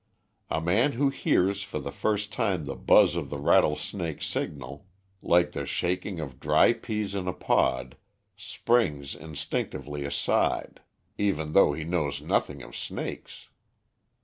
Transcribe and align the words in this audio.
A 0.49 0.59
man 0.59 0.93
who 0.93 1.09
hears 1.11 1.61
for 1.61 1.77
the 1.77 1.91
first 1.91 2.33
time 2.33 2.65
the 2.65 2.75
buzz 2.75 3.15
of 3.15 3.29
the 3.29 3.37
rattlesnake's 3.37 4.25
signal, 4.25 4.87
like 5.21 5.51
the 5.51 5.63
shaking 5.67 6.19
of 6.19 6.39
dry 6.39 6.73
peas 6.73 7.13
in 7.13 7.27
a 7.27 7.33
pod, 7.33 7.97
springs 8.35 9.13
instinctively 9.13 10.03
aside, 10.03 10.81
even 11.19 11.51
though 11.53 11.73
he 11.73 11.83
knows 11.83 12.19
nothing 12.19 12.63
of 12.63 12.75
snakes. 12.75 13.49